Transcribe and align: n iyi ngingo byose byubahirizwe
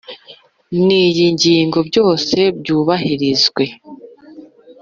n 0.85 0.87
iyi 1.03 1.25
ngingo 1.35 1.79
byose 1.89 2.37
byubahirizwe 2.59 3.63